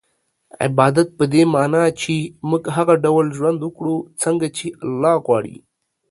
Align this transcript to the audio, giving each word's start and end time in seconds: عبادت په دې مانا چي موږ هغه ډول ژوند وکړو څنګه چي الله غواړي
عبادت 0.65 1.07
په 1.17 1.25
دې 1.33 1.43
مانا 1.53 1.83
چي 2.01 2.15
موږ 2.49 2.63
هغه 2.75 2.93
ډول 3.05 3.25
ژوند 3.37 3.59
وکړو 3.61 3.95
څنګه 4.21 4.47
چي 4.57 4.67
الله 4.83 5.13
غواړي 5.25 5.57